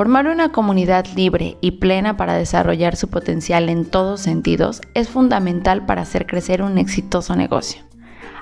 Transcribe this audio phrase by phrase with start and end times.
[0.00, 5.84] Formar una comunidad libre y plena para desarrollar su potencial en todos sentidos es fundamental
[5.84, 7.82] para hacer crecer un exitoso negocio.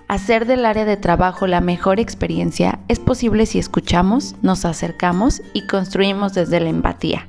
[0.06, 5.66] Hacer del área de trabajo la mejor experiencia es posible si escuchamos, nos acercamos y
[5.66, 7.26] construimos desde la empatía.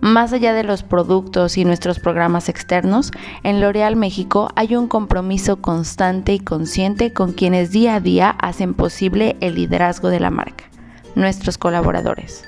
[0.00, 3.10] Más allá de los productos y nuestros programas externos,
[3.42, 8.72] en L'Oreal México hay un compromiso constante y consciente con quienes día a día hacen
[8.72, 10.64] posible el liderazgo de la marca,
[11.14, 12.42] nuestros colaboradores.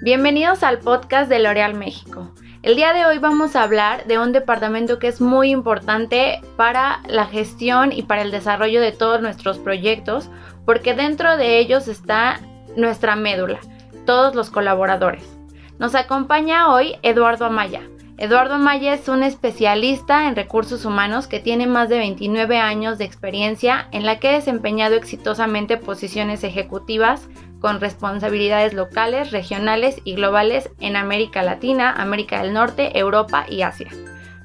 [0.00, 2.30] Bienvenidos al podcast de L'Oreal México.
[2.62, 7.00] El día de hoy vamos a hablar de un departamento que es muy importante para
[7.08, 10.30] la gestión y para el desarrollo de todos nuestros proyectos,
[10.64, 12.40] porque dentro de ellos está
[12.76, 13.58] nuestra médula,
[14.06, 15.36] todos los colaboradores.
[15.80, 17.82] Nos acompaña hoy Eduardo Amaya.
[18.18, 23.04] Eduardo Amaya es un especialista en recursos humanos que tiene más de 29 años de
[23.04, 27.28] experiencia en la que ha desempeñado exitosamente posiciones ejecutivas
[27.60, 33.88] con responsabilidades locales, regionales y globales en América Latina, América del Norte, Europa y Asia.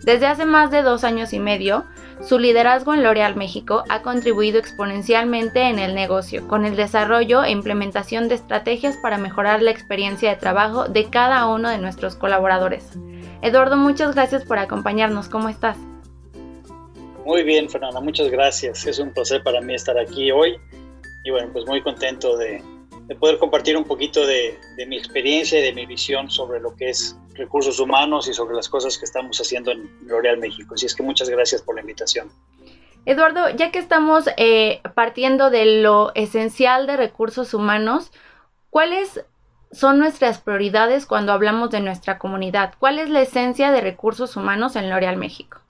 [0.04, 1.86] Desde hace más de dos años y medio,
[2.22, 7.52] su liderazgo en L'Oreal México ha contribuido exponencialmente en el negocio, con el desarrollo e
[7.52, 12.92] implementación de estrategias para mejorar la experiencia de trabajo de cada uno de nuestros colaboradores.
[13.42, 15.30] Eduardo, muchas gracias por acompañarnos.
[15.30, 15.78] ¿Cómo estás?
[17.26, 18.86] Muy bien, Fernanda, muchas gracias.
[18.86, 20.58] Es un placer para mí estar aquí hoy
[21.24, 22.62] y bueno, pues muy contento de,
[23.08, 26.90] de poder compartir un poquito de, mi experiencia y de mi visión sobre lo que
[26.90, 30.76] es recursos humanos y sobre las cosas que estamos haciendo en L'Oreal México.
[30.76, 32.32] Así es que muchas gracias por la invitación.
[33.06, 38.12] Eduardo, ya que estamos eh, partiendo de lo esencial de recursos humanos,
[38.70, 39.26] ¿cuáles
[39.72, 42.76] son nuestras prioridades cuando hablamos de nuestra comunidad?
[42.80, 45.63] ¿Cuál es la esencia de recursos humanos en L'Oreal México?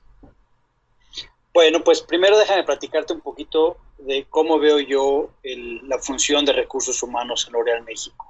[1.53, 7.03] Bueno, pues primero déjame platicarte un poquito de cómo veo yo la función de recursos
[7.03, 8.25] humanos en L'Oreal México.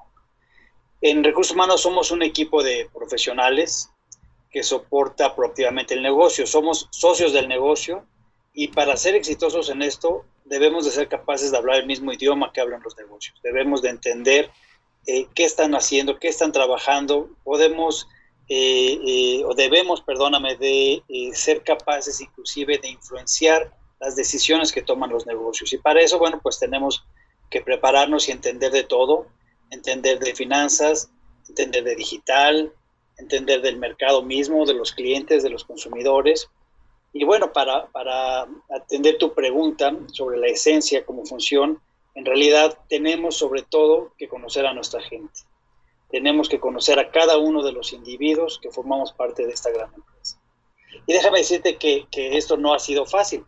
[1.00, 3.90] En recursos humanos somos un equipo de profesionales
[4.52, 6.46] que soporta proactivamente el negocio.
[6.46, 8.06] Somos socios del negocio
[8.54, 12.52] y para ser exitosos en esto debemos de ser capaces de hablar el mismo idioma
[12.52, 13.40] que hablan los negocios.
[13.42, 14.52] Debemos de entender
[15.08, 17.30] eh, qué están haciendo, qué están trabajando.
[17.46, 18.08] Podemos
[18.50, 21.02] eh, eh, o debemos, perdóname, de
[21.34, 25.72] ser capaces inclusive de influenciar las decisiones que toman los negocios.
[25.74, 27.06] Y para eso, bueno, pues tenemos
[27.50, 29.28] que prepararnos y entender de todo,
[29.70, 31.10] entender de finanzas,
[31.48, 32.74] entender de digital,
[33.18, 36.50] entender del mercado mismo, de los clientes, de los consumidores.
[37.14, 41.80] Y bueno, para, para atender tu pregunta sobre la esencia como función,
[42.16, 45.42] en realidad tenemos sobre todo que conocer a nuestra gente.
[46.14, 49.92] Tenemos que conocer a cada uno de los individuos que formamos parte de esta gran
[49.96, 50.40] empresa.
[51.08, 53.44] Y déjame decirte que, que esto no ha sido fácil.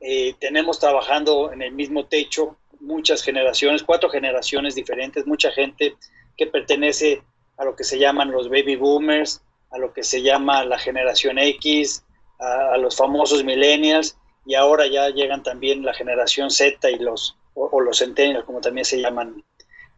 [0.00, 5.96] Eh, tenemos trabajando en el mismo techo muchas generaciones, cuatro generaciones diferentes, mucha gente
[6.38, 7.22] que pertenece
[7.58, 11.38] a lo que se llaman los baby boomers, a lo que se llama la generación
[11.38, 12.06] X,
[12.38, 14.16] a, los famosos millennials,
[14.46, 18.86] y ahora ya llegan también la generación Z y los, o, los centennials, como también
[18.86, 19.44] se llaman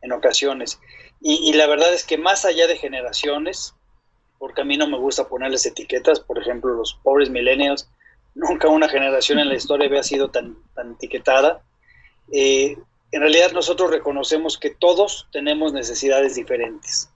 [0.03, 0.81] en ocasiones.
[1.25, 3.75] Y, la verdad es que más allá de generaciones,
[4.39, 7.89] porque a mí no me gusta ponerles etiquetas, por ejemplo, los pobres millennials,
[8.35, 10.57] nunca una generación en la historia había sido tan,
[10.97, 11.63] etiquetada.
[12.33, 12.77] Eh,
[13.13, 17.09] en realidad nosotros reconocemos que todos tenemos necesidades diferentes,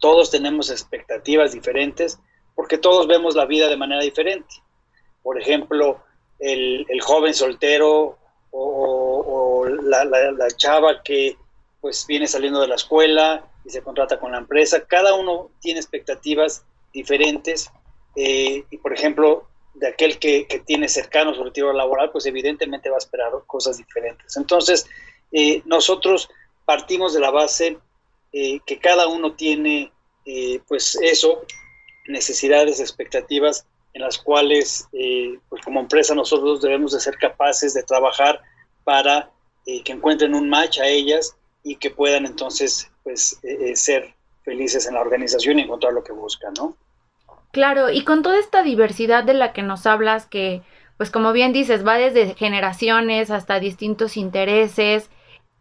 [0.00, 2.18] todos tenemos expectativas diferentes,
[2.56, 4.56] porque todos vemos la vida de manera diferente.
[5.22, 6.02] Por ejemplo,
[6.40, 8.18] el, joven soltero
[8.50, 11.36] o, la, chava que
[11.80, 15.80] pues viene saliendo de la escuela y se contrata con la empresa, cada uno tiene
[15.80, 17.70] expectativas diferentes
[18.16, 22.96] eh, y por ejemplo de aquel que, tiene cercano su retiro laboral, pues evidentemente va
[22.96, 24.36] a esperar cosas diferentes.
[24.36, 24.86] Entonces,
[25.32, 26.28] eh, nosotros
[26.64, 27.78] partimos de la base
[28.32, 29.92] eh, que cada uno tiene,
[30.24, 31.42] eh, pues eso,
[32.06, 34.86] necesidades, expectativas en las cuales,
[35.48, 38.40] pues como empresa nosotros debemos de ser capaces de trabajar
[38.84, 39.30] para
[39.64, 41.36] que encuentren un match a ellas
[41.68, 43.40] y que puedan entonces, pues,
[43.74, 46.76] ser felices en la organización y encontrar lo que buscan, ¿no?
[47.52, 50.62] Claro, y con toda esta diversidad de la que nos hablas, que
[50.98, 55.08] pues como bien dices, va desde generaciones hasta distintos intereses,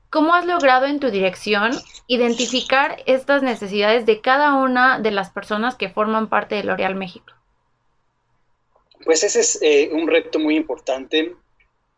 [0.09, 1.71] ¿cómo has logrado en tu dirección
[2.07, 7.33] identificar estas necesidades de cada una de las personas que forman parte de L'Oreal México?
[9.05, 11.35] Pues ese es eh, un reto muy importante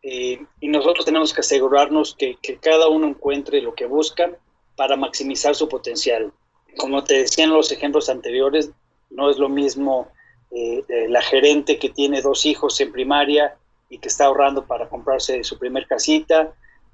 [0.02, 4.30] eh, y nosotros tenemos que asegurarnos que, que, cada uno encuentre lo que busca
[4.76, 6.32] para maximizar su potencial.
[6.76, 8.70] Como te decía en los ejemplos anteriores,
[9.10, 10.08] no es lo mismo
[10.52, 13.56] eh, eh, la gerente que tiene dos hijos en primaria
[13.88, 16.52] y que está ahorrando para comprarse su primer casita,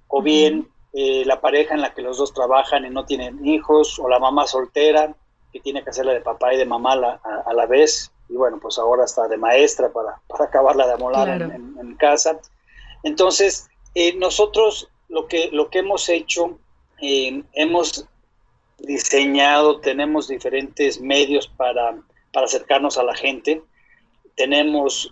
[0.08, 3.98] o bien eh, la pareja en la que los dos trabajan y no tienen hijos,
[3.98, 5.14] o la mamá soltera
[5.52, 8.78] que tiene que hacerla de papá y de mamá a, la vez, y bueno, pues
[8.78, 12.38] ahora está de maestra para, para acabarla de amolar en, casa.
[13.06, 16.58] Entonces, eh, nosotros lo que, lo que hemos hecho,
[17.00, 18.06] eh, hemos
[18.78, 21.96] diseñado, tenemos diferentes medios para,
[22.32, 23.62] para acercarnos a la gente.
[24.34, 25.10] Tenemos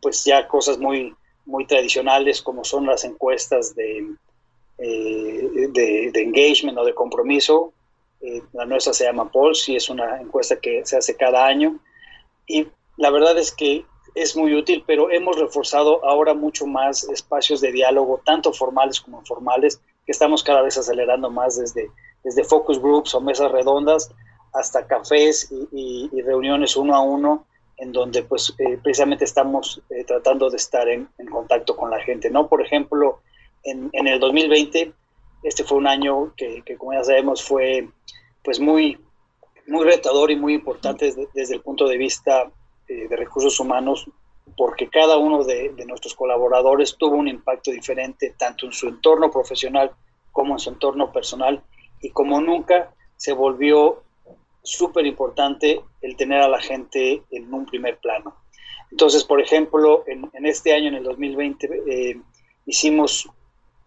[0.00, 4.06] pues ya cosas muy, muy tradicionales como son las encuestas de,
[4.78, 7.72] eh, de, engagement o de compromiso.
[8.20, 11.78] Eh, la nuestra se llama Pulse y es una encuesta que se hace cada año.
[12.46, 12.66] Y
[12.96, 17.72] la verdad es que es muy útil, pero hemos reforzado ahora mucho más espacios de
[17.72, 21.90] diálogo, tanto formales como informales, que estamos cada vez acelerando más desde,
[22.24, 24.10] desde focus groups o mesas redondas
[24.52, 27.46] hasta cafés y, reuniones uno a uno,
[27.78, 32.30] en donde pues eh, precisamente estamos tratando de estar en, en, contacto con la gente,
[32.30, 32.48] ¿no?
[32.48, 33.20] Por ejemplo,
[33.64, 34.92] en, el 2020,
[35.42, 37.88] este fue un año que, como ya sabemos, fue
[38.42, 38.98] pues muy,
[39.66, 42.50] muy retador y muy importante desde, el punto de vista
[42.92, 44.06] eh, de recursos humanos,
[44.56, 49.92] porque cada uno de, nuestros colaboradores tuvo un impacto diferente, tanto en su entorno profesional
[50.30, 51.62] como en su entorno personal,
[52.00, 54.02] y como nunca se volvió
[54.62, 58.36] súper importante el tener a la gente en un primer plano.
[58.90, 62.20] Entonces, por ejemplo, en, este año, en el 2020, eh,
[62.66, 63.28] hicimos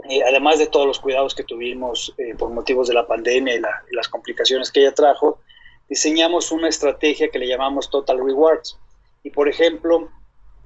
[0.09, 3.61] eh, además de todos los cuidados que tuvimos por motivos de la pandemia y,
[3.91, 5.39] las complicaciones que ella trajo,
[5.87, 8.79] diseñamos una estrategia que le llamamos Total Rewards.
[9.25, 10.09] Y por ejemplo,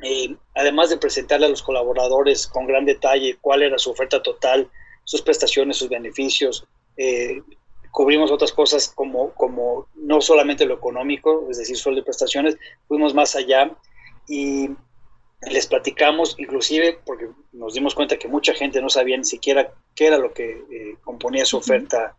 [0.03, 4.69] eh, además de presentarle a los colaboradores con gran detalle cuál era su oferta total,
[5.03, 6.67] sus prestaciones, sus beneficios,
[7.91, 12.57] cubrimos otras cosas como, como no solamente lo económico, es decir, sueldo y prestaciones,
[12.88, 13.75] fuimos más allá
[14.27, 14.69] y
[15.41, 20.07] les platicamos, inclusive porque nos dimos cuenta que mucha gente no sabía ni siquiera qué
[20.07, 22.15] era lo que eh, componía su oferta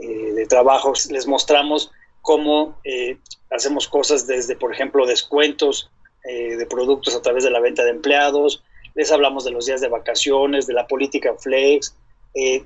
[0.00, 0.92] eh, de trabajo.
[1.10, 1.92] Les mostramos
[2.24, 3.18] cómo eh,
[3.50, 5.90] hacemos cosas desde, por ejemplo, descuentos
[6.26, 8.64] de productos a través de la venta de empleados.
[8.94, 11.94] Les hablamos de los días de vacaciones, de la política flex.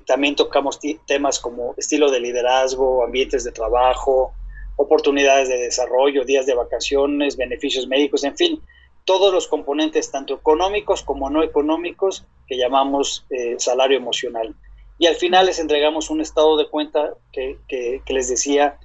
[0.05, 4.33] también tocamos temas como estilo de liderazgo, ambientes de trabajo,
[4.77, 8.61] oportunidades de desarrollo, días de vacaciones, beneficios médicos, en fin
[9.09, 14.53] todos los componentes, tanto económicos como no económicos, que llamamos eh, salario emocional.
[14.99, 17.57] Y al final les entregamos un estado de cuenta que,
[18.05, 18.77] les decía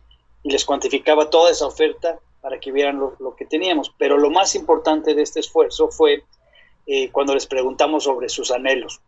[0.45, 3.93] y les cuantificaba toda esa oferta para que vieran lo, que teníamos.
[3.99, 6.23] Pero lo más importante de este esfuerzo fue
[6.87, 9.01] eh, cuando les preguntamos sobre sus anhelos,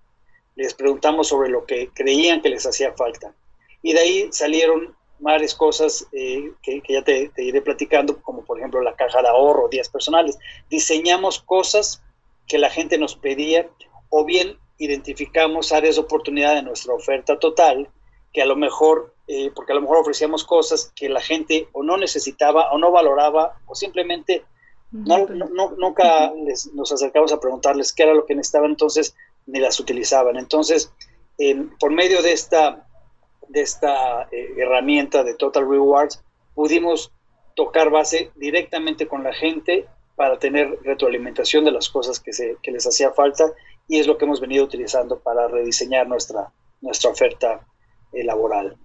[0.56, 3.34] les preguntamos sobre lo que creían que les hacía falta.
[3.82, 8.80] Y de ahí salieron varias cosas eh, que, ya te, iré platicando, como por ejemplo
[8.80, 10.38] la caja de ahorro, días personales.
[10.70, 12.02] Diseñamos cosas
[12.48, 13.68] que la gente nos pedía
[14.08, 17.90] o bien identificamos áreas de oportunidad de nuestra oferta total
[18.36, 21.82] que a lo mejor, eh, porque a lo mejor ofrecíamos cosas que la gente o
[21.82, 24.44] no necesitaba o no valoraba o simplemente
[24.92, 26.30] no, nunca
[26.74, 29.16] nos acercamos a preguntarles qué era lo que necesitaban, entonces
[29.46, 30.36] ni las utilizaban.
[30.36, 30.92] Entonces,
[31.80, 32.86] por medio de esta
[33.48, 36.22] de esta eh, herramienta de Total Rewards,
[36.54, 37.10] pudimos
[37.54, 42.70] tocar base directamente con la gente para tener retroalimentación de las cosas que, se, que
[42.70, 43.50] les hacía falta
[43.88, 46.52] y es lo que hemos venido utilizando para rediseñar nuestra,
[46.82, 47.66] nuestra oferta
[48.24, 48.76] laboral.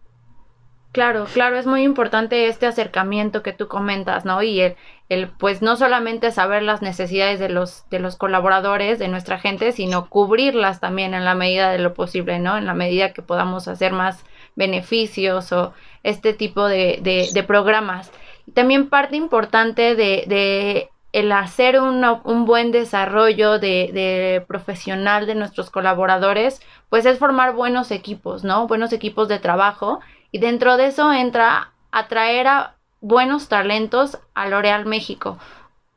[0.91, 4.43] Claro, claro, es muy importante este acercamiento que tú comentas, ¿no?
[4.43, 4.75] Y el,
[5.07, 9.71] el, pues no solamente saber las necesidades de los, de los colaboradores, de nuestra gente,
[9.71, 12.57] sino cubrirlas también en la medida de lo posible, ¿no?
[12.57, 18.11] En la medida que podamos hacer más beneficios o este tipo de, de, programas.
[18.53, 25.69] También parte importante de, de el hacer un buen desarrollo de, de, profesional de nuestros
[25.69, 28.67] colaboradores, pues es formar buenos equipos, ¿no?
[28.67, 29.99] Buenos equipos de trabajo.
[30.31, 35.37] Y dentro de eso entra atraer a buenos talentos a L'Oreal México.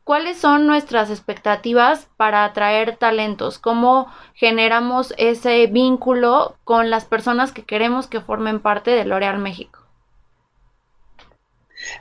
[0.03, 3.59] ¿Cuáles son nuestras expectativas para atraer talentos?
[3.59, 9.81] ¿Cómo generamos ese vínculo con las personas que queremos que formen parte de L'Oreal México?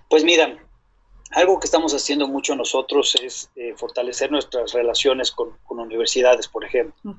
[0.10, 0.58] Pues mira,
[1.34, 7.16] algo que estamos haciendo mucho nosotros es eh, fortalecer nuestras relaciones con, universidades, por ejemplo.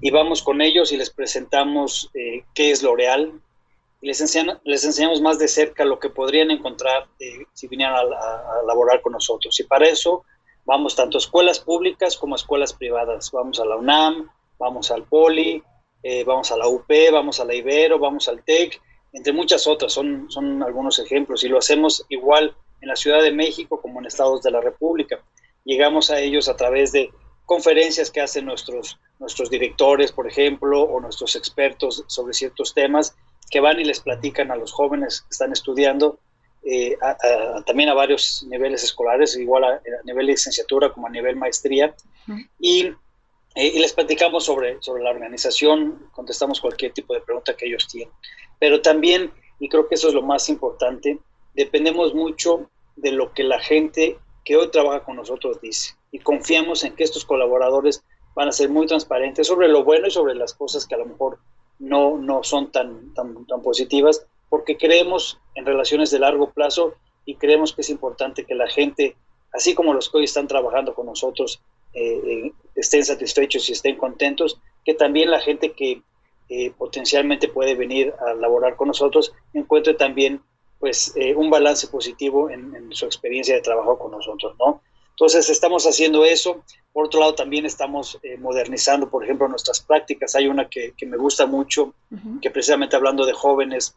[0.00, 3.40] Y vamos con ellos y les presentamos eh, qué es L'Oreal,
[4.00, 4.20] les,
[4.64, 9.02] les enseñamos más de cerca lo que podrían encontrar eh, si vinieran a, a, laborar
[9.02, 9.58] con nosotros.
[9.60, 10.24] Y para eso
[10.64, 13.30] vamos tanto a escuelas públicas como a escuelas privadas.
[13.32, 15.62] Vamos a la UNAM, vamos al POLI,
[16.02, 18.80] eh, vamos a la UP, vamos a la Ibero, vamos al TEC,
[19.12, 19.92] entre muchas otras.
[19.92, 21.44] Son, son algunos ejemplos.
[21.44, 25.20] Y lo hacemos igual en la Ciudad de México como en estados de la República.
[25.64, 27.10] Llegamos a ellos a través de
[27.50, 33.16] conferencias que hacen nuestros, nuestros directores, por ejemplo, o nuestros expertos sobre ciertos temas,
[33.50, 36.20] que van y les platican a los jóvenes que están estudiando,
[36.62, 36.96] eh,
[37.66, 41.94] también a varios niveles escolares, igual a, nivel de licenciatura como a nivel maestría,
[42.60, 42.86] y,
[43.56, 47.88] eh, y, les platicamos sobre, sobre la organización, contestamos cualquier tipo de pregunta que ellos
[47.88, 48.14] tienen.
[48.60, 51.18] Pero también, y creo que eso es lo más importante,
[51.54, 56.84] dependemos mucho de lo que la gente que hoy trabaja con nosotros dice, y confiamos
[56.84, 58.02] en que estos colaboradores
[58.34, 61.06] van a ser muy transparentes sobre lo bueno y sobre las cosas que a lo
[61.06, 61.38] mejor
[61.78, 67.36] no, no son tan, tan, tan positivas, porque creemos en relaciones de largo plazo y
[67.36, 69.16] creemos que es importante que la gente,
[69.52, 71.60] así como los que hoy están trabajando con nosotros,
[71.92, 76.02] eh, eh, estén satisfechos y estén contentos, que también la gente que
[76.48, 80.42] eh, potencialmente puede venir a laborar con nosotros encuentre también
[80.80, 84.82] pues un balance positivo en, en, su experiencia de trabajo con nosotros, ¿no?
[85.20, 86.64] Entonces estamos haciendo eso.
[86.94, 90.34] Por otro lado, también estamos eh, modernizando, por ejemplo, nuestras prácticas.
[90.34, 91.92] Hay una que, me gusta mucho,
[92.40, 93.94] que precisamente hablando de jóvenes,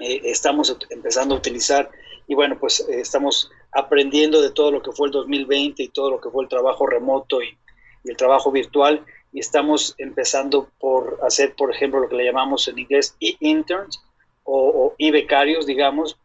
[0.00, 1.88] eh, estamos empezando a utilizar.
[2.26, 6.10] Y bueno, pues eh, estamos aprendiendo de todo lo que fue el 2020 y todo
[6.10, 7.56] lo que fue el trabajo remoto y,
[8.02, 9.06] el trabajo virtual.
[9.32, 14.02] Y estamos empezando por hacer, por ejemplo, lo que le llamamos en inglés e-interns
[14.50, 16.18] o, e-becarios, digamos,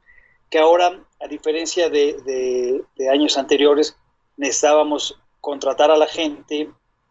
[0.49, 3.97] que ahora, a diferencia de años anteriores,
[4.37, 6.69] necesitábamos contratar a la gente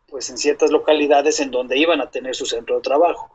[0.08, 3.30] pues en ciertas localidades en donde iban a tener su centro de trabajo.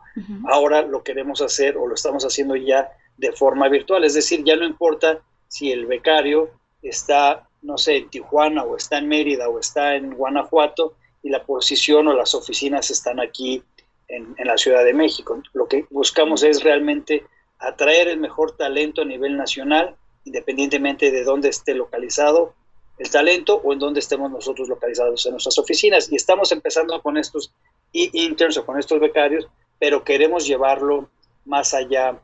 [0.48, 4.55] Ahora lo queremos hacer o lo estamos haciendo ya de forma virtual, es decir, ya
[4.55, 6.51] no importa si el becario
[6.84, 10.93] está, no sé, en Tijuana o está en Mérida o está en Guanajuato
[11.24, 13.63] y la posición o las oficinas están aquí
[14.07, 15.41] en, en la Ciudad de México.
[15.53, 17.25] Lo que buscamos es realmente
[17.60, 19.96] atraer el mejor talento a nivel nacional,
[20.26, 22.54] independientemente de dónde esté localizado,
[22.98, 26.12] el talento o en donde estemos nosotros localizados en nuestras oficinas.
[26.12, 27.52] Y estamos empezando con estos
[27.94, 29.48] interns o con estos becarios,
[29.80, 31.10] pero queremos llevarlo
[31.46, 32.20] más allá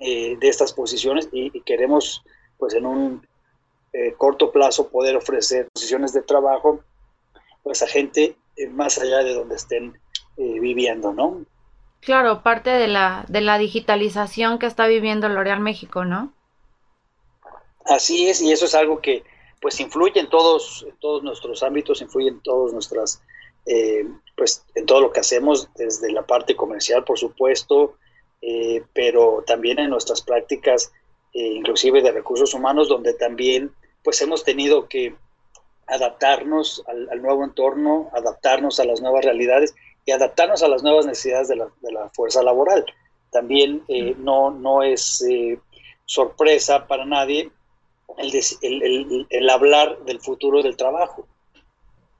[0.00, 2.22] eh, de estas posiciones y, queremos,
[2.58, 3.26] pues en un
[3.92, 6.80] eh, corto plazo, poder ofrecer posiciones de trabajo
[7.62, 9.98] pues a gente eh, más allá de donde estén
[10.36, 11.46] viviendo, ¿no?
[12.06, 16.32] Claro, parte de la, de la digitalización que está viviendo L'Oreal México, ¿no?
[17.84, 19.24] Así es, y eso es algo que,
[19.60, 23.20] pues influye en todos, todos nuestros ámbitos, influye en todos nuestras,
[23.66, 27.96] eh, pues en todo lo que hacemos, desde la parte comercial, por supuesto,
[28.40, 30.92] eh, pero también en nuestras prácticas,
[31.32, 33.72] eh, inclusive de recursos humanos, donde también
[34.04, 35.16] pues hemos tenido que
[35.88, 39.74] adaptarnos al, nuevo entorno, adaptarnos a las nuevas realidades
[40.06, 42.86] y adaptarnos a las nuevas necesidades de la, de la fuerza laboral.
[43.30, 43.84] También
[44.18, 45.22] no, no es
[46.06, 47.50] sorpresa para nadie
[48.18, 51.26] el, hablar del futuro del trabajo.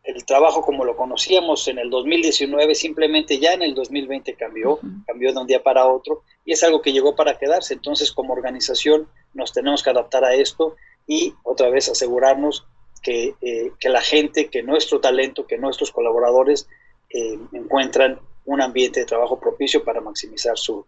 [0.03, 5.33] El trabajo como lo conocíamos en el 2019 simplemente ya en el 2020 cambió, cambió
[5.33, 7.75] de un día para otro y es algo que llegó para quedarse.
[7.75, 10.77] Entonces como organización nos tenemos que adaptar a esto
[11.09, 12.67] y otra vez asegurarnos
[13.03, 16.69] que, eh, la gente, que nuestro talento, que nuestros colaboradores
[17.11, 20.87] eh, encuentran un ambiente de trabajo propicio para maximizar su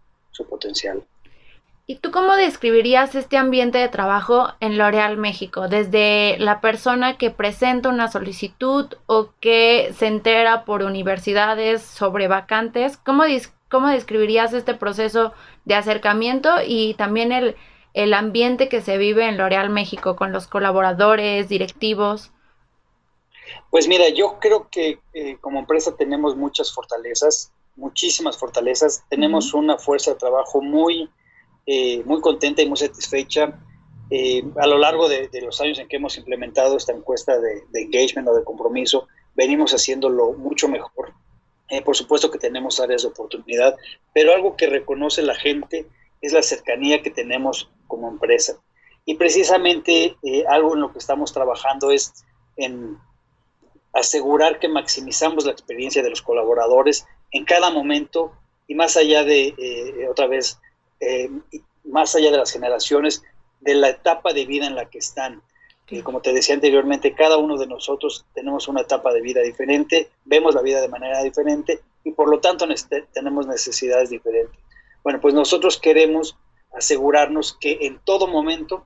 [0.48, 1.04] potencial.
[1.90, 5.68] ¿Y tú cómo describirías este ambiente de trabajo en L'Oreal México?
[5.68, 12.98] Desde la persona que presenta una solicitud o que se entera por universidades sobre vacantes,
[12.98, 13.22] ¿cómo,
[13.70, 15.32] cómo describirías este proceso
[15.64, 17.56] de acercamiento y también el,
[17.94, 22.32] el ambiente que se vive en L'Oreal México con los colaboradores, directivos?
[23.70, 29.04] Pues mira, yo creo que eh, como empresa tenemos muchas fortalezas, muchísimas fortalezas.
[29.08, 31.08] Tenemos una fuerza de trabajo muy
[31.70, 33.60] eh, muy contenta y muy satisfecha.
[34.08, 38.26] Eh, a lo largo de, los años en que hemos implementado esta encuesta de, engagement
[38.26, 41.12] o de compromiso, venimos haciéndolo mucho mejor.
[41.68, 43.76] Eh, por supuesto que tenemos áreas de oportunidad,
[44.14, 45.86] pero algo que reconoce la gente
[46.22, 48.56] es la cercanía que tenemos como empresa.
[49.04, 50.16] Y precisamente
[50.48, 52.24] algo en lo que estamos trabajando es
[52.56, 52.96] en
[53.98, 58.32] asegurar que maximizamos la experiencia de los colaboradores en cada momento
[58.66, 60.58] y más allá de, otra vez,
[61.00, 61.30] eh,
[61.84, 63.22] más allá de las generaciones,
[63.60, 65.42] de la etapa de vida en la que están.
[65.86, 70.10] Que, como te decía anteriormente, cada uno de nosotros tenemos una etapa de vida diferente,
[70.26, 72.66] vemos la vida de manera diferente y por lo tanto
[73.14, 74.58] tenemos necesidades diferentes.
[75.02, 76.36] Bueno, pues nosotros queremos
[76.74, 78.84] asegurarnos que en todo momento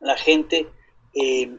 [0.00, 0.66] la gente
[1.14, 1.50] eh,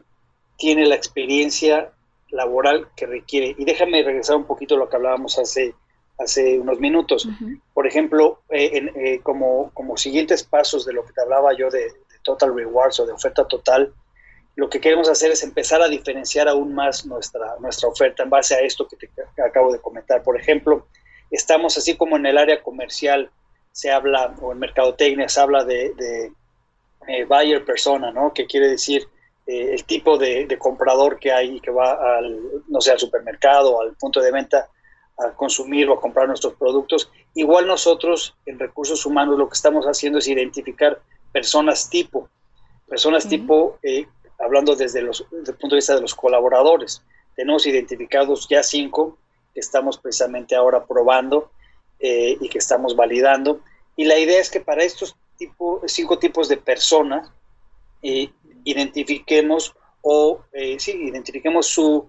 [0.58, 1.92] tiene la experiencia
[2.32, 3.54] laboral que requiere.
[3.56, 5.74] Y déjame regresar un poquito a lo que hablábamos hace
[6.18, 7.28] hace unos minutos.
[7.74, 11.92] Por ejemplo, eh, eh, como, como siguientes pasos de lo que te hablaba yo de,
[12.24, 13.92] Total Rewards o de oferta total,
[14.54, 18.54] lo que queremos hacer es empezar a diferenciar aún más nuestra, nuestra oferta en base
[18.54, 19.10] a esto que te
[19.42, 20.22] acabo de comentar.
[20.22, 20.86] Por ejemplo,
[21.32, 23.28] estamos así como en el área comercial
[23.72, 26.32] se habla, o en mercadotecnia se habla de, de
[27.08, 28.32] eh, buyer persona, ¿no?
[28.32, 29.08] Que quiere decir
[29.46, 33.94] eh, el tipo de, comprador que hay que va al, no sé, al supermercado, al
[33.94, 34.68] punto de venta
[35.18, 37.10] a consumir o a comprar nuestros productos.
[37.34, 41.00] Igual nosotros en recursos humanos lo que estamos haciendo es identificar
[41.32, 42.28] personas tipo,
[42.88, 44.06] personas tipo eh,
[44.38, 47.02] hablando desde, los, desde el punto de vista de los colaboradores.
[47.34, 49.18] Tenemos identificados ya cinco
[49.54, 51.50] que estamos precisamente ahora probando
[51.98, 53.60] eh, y que estamos validando.
[53.96, 57.30] Y la idea es que para estos tipo, cinco tipos de personas
[58.02, 58.30] eh,
[58.64, 62.08] identifiquemos o eh, sí, identifiquemos su,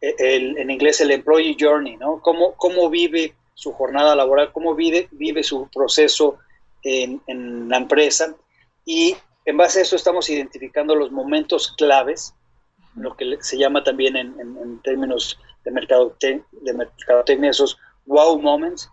[0.00, 2.20] el, en inglés el employee journey, ¿no?
[2.22, 6.38] Cómo, cómo vive su jornada laboral, cómo vive, vive su proceso
[6.82, 8.34] en, en la empresa
[8.84, 12.34] y en base a eso estamos identificando los momentos claves,
[12.96, 18.90] lo que se llama también en, términos de, de mercadotecnia esos wow moments,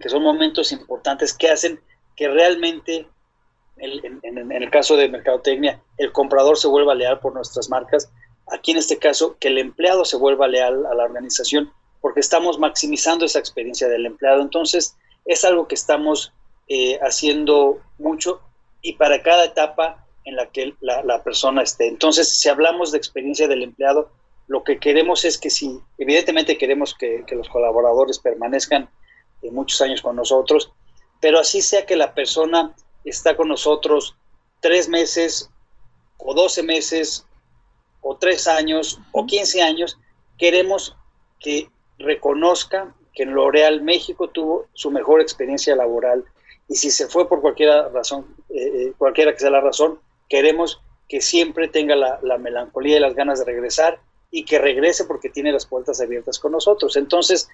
[0.00, 1.80] que son momentos importantes que hacen
[2.16, 3.06] que realmente,
[3.82, 8.10] en, el caso de mercadotecnia, el comprador se vuelva leal por nuestras marcas.
[8.52, 12.58] Aquí en este caso, que el empleado se vuelva leal a la organización, porque estamos
[12.58, 14.40] maximizando esa experiencia del empleado.
[14.40, 16.32] Entonces, es algo que estamos
[16.68, 18.40] eh, haciendo mucho
[18.82, 21.88] y para cada etapa en la que la, persona esté.
[21.88, 24.10] Entonces, si hablamos de experiencia del empleado,
[24.46, 28.88] lo que queremos es que si, evidentemente queremos que, los colaboradores permanezcan
[29.42, 30.70] eh, muchos años con nosotros,
[31.20, 32.74] pero así sea que la persona
[33.10, 34.16] está con nosotros
[34.60, 35.50] tres meses
[36.18, 37.26] o doce meses
[38.00, 39.98] o tres años o quince años,
[40.38, 40.96] queremos
[41.40, 41.68] que
[41.98, 46.24] reconozca que en L'Oreal México tuvo su mejor experiencia laboral
[46.68, 50.80] y si se fue por cualquier razón, eh, eh, cualquiera que sea la razón, queremos
[51.08, 55.52] que siempre tenga la, melancolía y las ganas de regresar y que regrese porque tiene
[55.52, 56.96] las puertas abiertas con nosotros.
[56.96, 57.50] Entonces,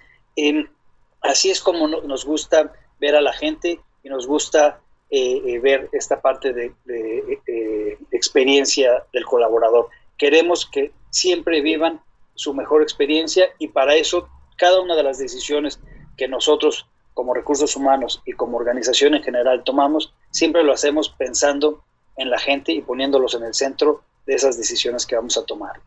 [1.21, 4.79] así es como nos gusta ver a la gente y nos gusta
[5.11, 9.89] eh, ver esta parte de, de experiencia del colaborador.
[10.17, 12.01] Queremos que siempre vivan
[12.35, 15.79] su mejor experiencia y para eso cada una de las decisiones
[16.17, 16.87] que nosotros
[17.19, 21.83] como recursos humanos y como organización en general tomamos, siempre lo hacemos pensando
[22.15, 25.81] en la gente y poniéndolos en el centro de esas decisiones que vamos a tomar.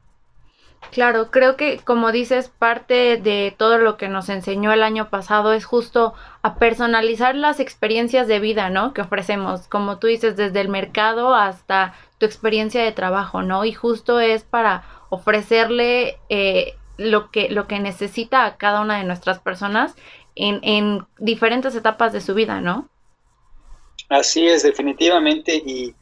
[0.90, 5.52] Claro, creo que como dices, parte de todo lo que nos enseñó el año pasado
[5.54, 8.92] es justo a personalizar las experiencias de vida, ¿no?
[8.92, 13.64] Que ofrecemos, como tú dices, desde el mercado hasta tu experiencia de trabajo, ¿no?
[13.64, 19.04] Y justo es para ofrecerle eh, lo, que, lo que necesita a cada una de
[19.04, 19.94] nuestras personas
[20.34, 22.88] en, diferentes etapas de su vida, ¿no?
[24.08, 25.94] Así es, definitivamente, y,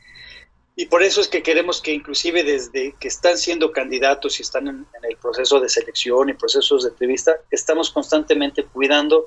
[0.86, 4.86] por eso es que queremos que inclusive desde que están siendo candidatos y están en,
[5.02, 9.26] el proceso de selección y procesos de entrevista, estamos constantemente cuidando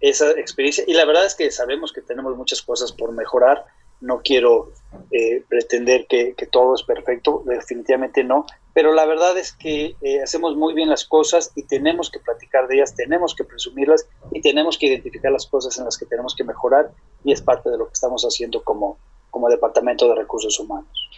[0.00, 0.84] esa experiencia.
[0.86, 3.64] Y la verdad es que sabemos que tenemos muchas cosas por mejorar,
[4.00, 4.72] no quiero
[5.10, 10.56] eh, pretender que, todo es perfecto, definitivamente no, pero la verdad es que eh, hacemos
[10.56, 14.78] muy bien las cosas y tenemos que platicar de ellas, tenemos que presumirlas y tenemos
[14.78, 16.90] que identificar las cosas en las que tenemos que mejorar
[17.24, 18.98] y es parte de lo que estamos haciendo como,
[19.30, 21.08] como Departamento de Recursos Humanos.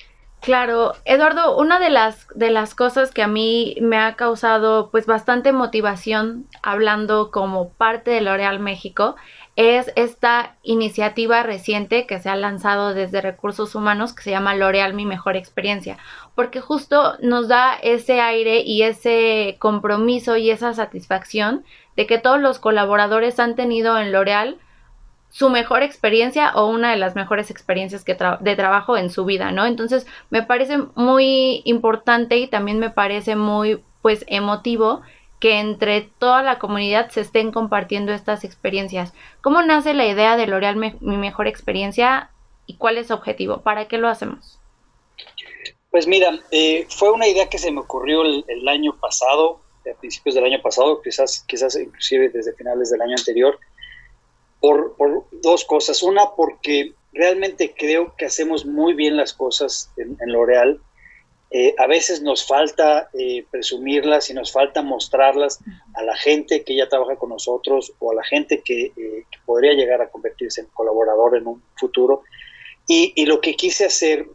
[0.43, 5.07] Claro, Eduardo, una de las de las cosas que a mí me ha causado pues
[5.07, 9.15] bastante motivación hablando como parte de L'Oreal México
[9.55, 14.95] es esta iniciativa reciente que se ha lanzado desde Recursos Humanos que se llama L'Oreal
[14.95, 15.97] Mi Mejor Experiencia,
[16.35, 22.41] porque justo nos da ese aire y ese compromiso y esa satisfacción de que todos
[22.41, 24.59] los colaboradores han tenido en L'Oreal
[25.33, 29.51] su mejor experiencia o una de las mejores experiencias que de trabajo en su vida,
[29.51, 29.65] ¿no?
[29.65, 35.01] Entonces me parece muy importante y también me parece muy pues emotivo
[35.41, 39.15] que entre toda la comunidad se estén compartiendo estas experiencias.
[39.41, 42.31] ¿Cómo nace la idea de L'Oreal Mi Mejor Experiencia
[42.67, 43.63] y cuál es su objetivo?
[43.63, 44.61] ¿Para qué lo hacemos?
[45.91, 49.99] Pues mira, eh, fue una idea que se me ocurrió el, el, año pasado, a
[49.99, 53.59] principios del año pasado, quizás, quizás inclusive desde finales del año anterior,
[54.63, 56.03] por, dos cosas.
[56.03, 60.81] Una, porque realmente creo que hacemos muy bien las cosas en, en L'Oreal.
[61.51, 65.59] Eh, a veces nos falta eh, presumirlas y nos falta mostrarlas
[65.95, 69.75] a la gente que ya trabaja con nosotros o a la gente que, eh, podría
[69.75, 72.23] llegar a convertirse en colaborador en un futuro.
[72.89, 74.27] Y, lo que quise hacer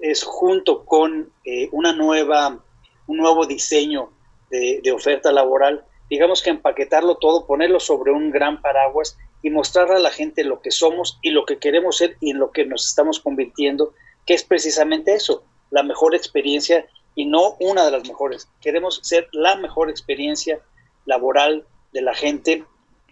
[0.00, 1.32] es junto con
[1.72, 2.62] una nueva,
[3.06, 4.10] un nuevo diseño
[4.50, 10.00] de oferta laboral, digamos que empaquetarlo todo, ponerlo sobre un gran paraguas y mostrarle a
[10.00, 12.88] la gente lo que somos y lo que queremos ser y en lo que nos
[12.88, 13.94] estamos convirtiendo,
[14.26, 18.48] que es precisamente eso, la mejor experiencia y no una de las mejores.
[18.60, 20.60] Queremos ser la mejor experiencia
[21.06, 22.64] laboral de la gente,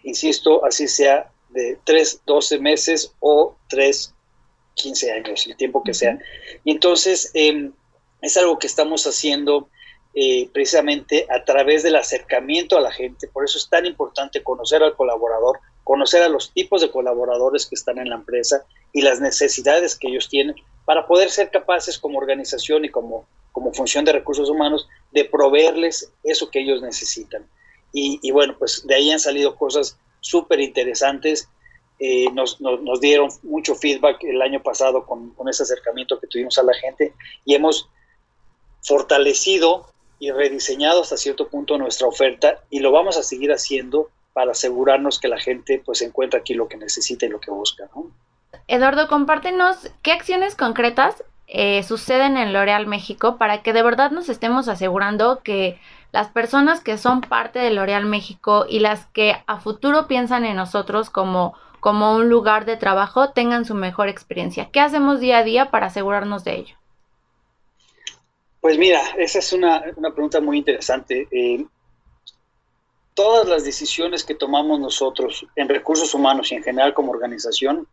[0.03, 4.13] insisto, así sea de 3, 12 meses o 3,
[4.75, 6.19] 15 años, el tiempo que sea.
[6.63, 7.73] Y entonces em,
[8.21, 9.69] es algo que estamos haciendo
[10.15, 13.27] eh, precisamente a través del acercamiento a la gente.
[13.27, 17.75] Por eso es tan importante conocer al colaborador, conocer a los tipos de colaboradores que
[17.75, 22.17] están en la empresa y las necesidades que ellos tienen para poder ser capaces como
[22.17, 27.47] organización y como, como función de recursos humanos de proveerles eso que ellos necesitan.
[27.91, 31.49] Y, bueno, pues de ahí han salido cosas súper interesantes.
[31.99, 36.57] Eh, nos, nos, dieron mucho feedback el año pasado con, con ese acercamiento que tuvimos
[36.57, 37.13] a la gente
[37.45, 37.89] y hemos
[38.81, 44.51] fortalecido y rediseñado hasta cierto punto nuestra oferta y lo vamos a seguir haciendo para
[44.51, 47.89] asegurarnos que la gente pues encuentra aquí lo que necesita y lo que busca.
[48.67, 54.29] Eduardo, compártenos qué acciones concretas eh, suceden en L'Oreal México para que de verdad nos
[54.29, 55.79] estemos asegurando que
[56.11, 60.57] las personas que son parte de L'Oreal México y las que a futuro piensan en
[60.57, 64.69] nosotros como, como un lugar de trabajo tengan su mejor experiencia.
[64.71, 66.78] ¿Qué hacemos día a día para asegurarnos de ello?
[68.61, 69.81] Pues mira, esa es una,
[70.13, 71.27] pregunta muy interesante.
[71.31, 71.65] Eh,
[73.13, 77.87] todas las decisiones que tomamos nosotros en recursos humanos y en general como organización,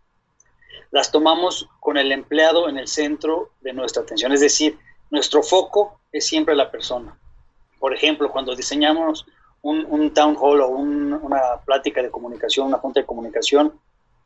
[0.91, 4.33] las tomamos con el empleado en el centro de nuestra atención.
[4.33, 4.79] Es decir,
[5.11, 7.17] nuestro foco es siempre la persona.
[7.79, 9.27] Por ejemplo, cuando diseñamos
[9.63, 13.79] un, town hall o una plática de comunicación, una junta de comunicación,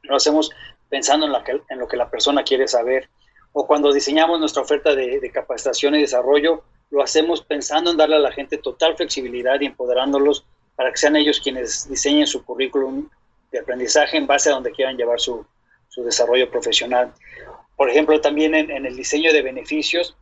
[0.03, 0.51] lo hacemos
[0.89, 3.09] pensando en, en lo que la persona quiere saber
[3.53, 8.21] o cuando diseñamos nuestra oferta de, capacitación y desarrollo, lo hacemos pensando en darle a
[8.21, 10.45] la gente total flexibilidad y empoderándolos
[10.77, 13.09] para que sean ellos quienes diseñen su currículum
[13.51, 15.45] de aprendizaje en base a donde quieran llevar su,
[15.97, 17.13] desarrollo profesional.
[17.77, 20.17] Por ejemplo, también en, el diseño de beneficios,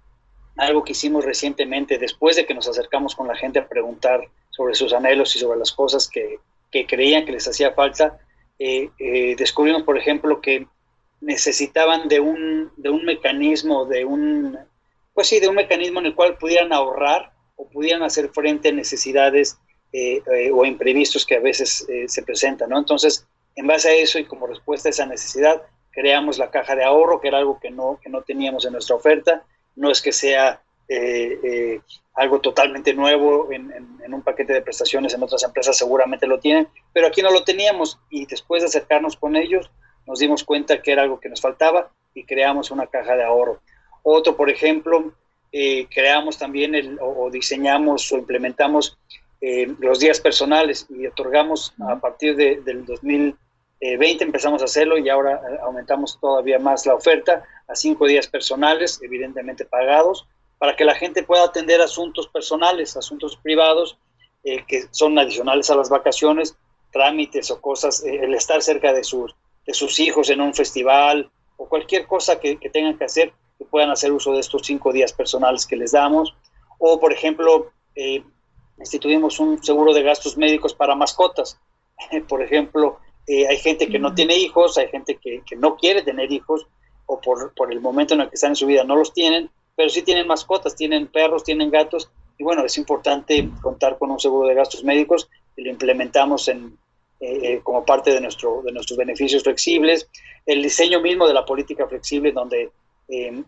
[0.56, 4.74] algo que hicimos recientemente, después de que nos acercamos con la gente a preguntar sobre
[4.74, 6.40] sus anhelos y sobre las cosas que,
[6.86, 8.18] creían que les hacía falta,
[8.58, 10.66] eh, eh, descubrimos, por ejemplo, que
[11.20, 14.58] necesitaban de un, de un mecanismo, de un,
[15.14, 18.72] pues sí, de un mecanismo en el cual pudieran ahorrar o pudieran hacer frente a
[18.72, 19.58] necesidades
[19.92, 22.78] eh, eh, o imprevistos que a veces eh, se presentan, ¿no?
[22.78, 23.26] Entonces,
[23.56, 27.20] en base a eso y como respuesta a esa necesidad, creamos la caja de ahorro,
[27.20, 29.44] que era algo que no, que no teníamos en nuestra oferta.
[29.74, 30.62] No es que sea
[32.14, 33.72] algo totalmente nuevo en,
[34.12, 37.98] un paquete de prestaciones, en otras empresas seguramente lo tienen, pero aquí no lo teníamos
[38.10, 39.70] y después de acercarnos con ellos,
[40.08, 43.60] nos dimos cuenta que era algo que nos faltaba y creamos una caja de ahorro.
[44.02, 45.12] Otro, por ejemplo,
[45.52, 48.96] eh, creamos también el, o, diseñamos o implementamos
[49.42, 55.34] eh, los días personales y otorgamos a partir del 2020 empezamos a hacerlo y ahora
[55.34, 60.94] eh, aumentamos todavía más la oferta a cinco días personales, evidentemente pagados, para que la
[60.94, 63.98] gente pueda atender asuntos personales, asuntos privados
[64.66, 66.56] que son adicionales a las vacaciones,
[66.90, 69.34] trámites o cosas, el estar cerca de sus
[69.68, 73.90] de sus hijos en un festival o cualquier cosa que, tengan que hacer, que puedan
[73.90, 76.34] hacer uso de estos cinco días personales que les damos.
[76.78, 78.24] O, por ejemplo, eh,
[78.78, 81.60] instituimos un seguro de gastos médicos para mascotas.
[82.28, 86.32] por ejemplo, eh, hay gente que no tiene hijos, hay gente que, no quiere tener
[86.32, 86.66] hijos,
[87.04, 89.50] o por, por, el momento en el que están en su vida no los tienen,
[89.76, 94.18] pero sí tienen mascotas, tienen perros, tienen gatos, y bueno, es importante contar con un
[94.18, 96.78] seguro de gastos médicos y lo implementamos en,
[97.20, 100.08] eh, eh, como parte de, nuestro, de nuestros beneficios flexibles,
[100.46, 102.70] el diseño mismo de la política flexible donde
[103.08, 103.42] eh,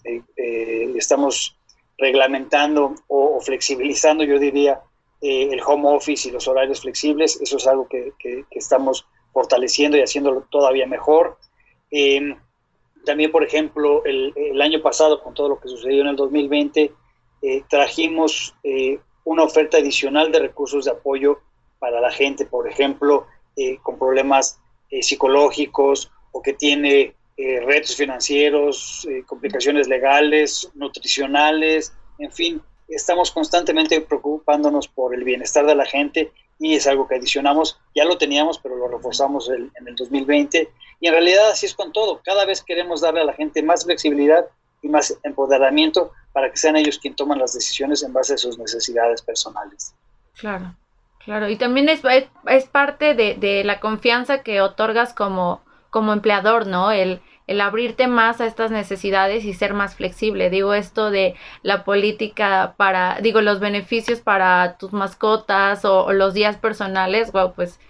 [0.96, 1.56] estamos
[1.96, 4.80] reglamentando o, flexibilizando, yo diría,
[5.20, 10.00] el home office y los horarios flexibles, eso es algo que, que, estamos fortaleciendo y
[10.00, 11.38] haciéndolo todavía mejor.
[13.04, 16.90] también, por ejemplo, el, año pasado, con todo lo que sucedió en el 2020,
[17.68, 18.54] trajimos
[19.24, 21.38] una oferta adicional de recursos de apoyo
[21.78, 23.26] para la gente, por ejemplo,
[23.62, 32.32] eh, con problemas eh, psicológicos o que tiene eh, retos financieros, complicaciones legales, nutricionales, en
[32.32, 37.78] fin, estamos constantemente preocupándonos por el bienestar de la gente y es algo que adicionamos,
[37.94, 41.92] ya lo teníamos, pero lo reforzamos en el 2020 y en realidad así es con
[41.92, 44.46] todo, cada vez queremos darle a la gente más flexibilidad
[44.80, 48.58] y más empoderamiento para que sean ellos quienes toman las decisiones en base a sus
[48.58, 49.94] necesidades personales.
[50.38, 50.74] Claro.
[51.24, 52.02] Claro, y también es,
[52.46, 56.92] es, parte de, de, la confianza que otorgas como, como empleador, ¿no?
[56.92, 60.50] El, el abrirte más a estas necesidades y ser más flexible.
[60.50, 66.56] Digo, esto de la política para, digo, los beneficios para tus mascotas o, los días
[66.56, 67.80] personales, wow, pues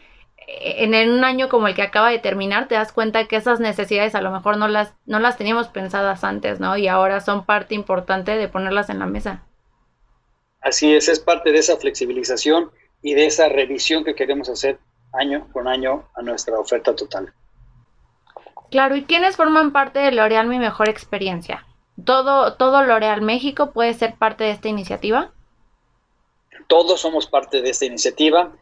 [0.48, 4.14] en un año como el que acaba de terminar, te das cuenta que esas necesidades
[4.14, 6.78] a lo mejor no las, no las teníamos pensadas antes, ¿no?
[6.78, 9.44] Y ahora son parte importante de ponerlas en la mesa.
[10.62, 12.70] Así es, es parte de esa flexibilización
[13.02, 14.78] y de esa revisión que queremos hacer
[15.12, 17.32] año con año a nuestra oferta total.
[18.70, 21.66] Claro, ¿y quiénes forman parte de L'Oreal Mi Mejor Experiencia?
[22.04, 25.32] ¿Todo, todo L'Oreal México puede ser parte de esta iniciativa?
[26.68, 28.52] Todos somos parte de esta iniciativa.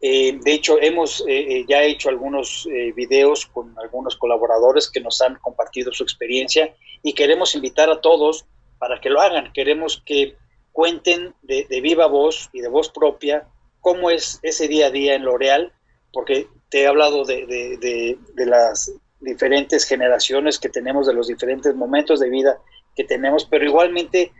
[0.00, 5.20] Eh, de hecho, hemos eh, eh, ya hecho algunos videos con algunos colaboradores que nos
[5.20, 8.46] han compartido su experiencia y queremos invitar a todos
[8.78, 9.52] para que lo hagan.
[9.52, 10.36] Queremos que
[10.72, 13.48] cuenten de, viva voz y de voz propia
[13.88, 15.72] cómo es ese día a día en L'Oreal,
[16.12, 22.28] porque te he hablado de, las diferentes generaciones que tenemos, de los diferentes momentos de
[22.28, 22.58] vida
[22.94, 24.30] que tenemos, pero igualmente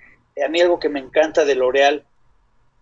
[0.44, 2.04] a mí algo que me encanta de L'Oreal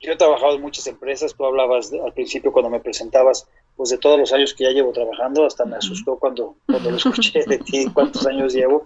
[0.00, 3.98] yo he trabajado en muchas empresas, tú hablabas al principio cuando me presentabas, pues de
[3.98, 7.58] todos los años que ya llevo trabajando, hasta me asustó cuando, cuando lo escuché de
[7.58, 8.82] ti, cuántos años llevo.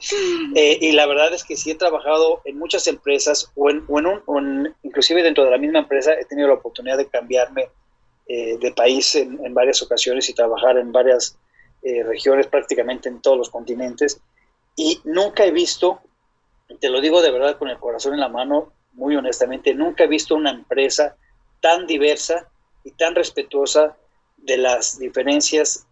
[0.56, 4.74] Eh, y la verdad es que sí he trabajado en muchas empresas, o en, un,
[4.82, 7.68] inclusive dentro de la misma empresa, he tenido la oportunidad de cambiarme
[8.26, 11.38] eh, de país en, varias ocasiones y trabajar en varias
[11.82, 14.20] eh, regiones, prácticamente en todos los continentes.
[14.74, 16.00] Y nunca he visto,
[16.80, 20.08] te lo digo de verdad con el corazón en la mano, muy honestamente, nunca he
[20.08, 21.16] visto una empresa
[21.60, 22.48] tan diversa
[22.82, 23.96] y tan respetuosa
[24.42, 25.86] de las diferencias